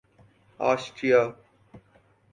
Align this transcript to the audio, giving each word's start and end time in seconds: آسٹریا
آسٹریا 0.59 1.21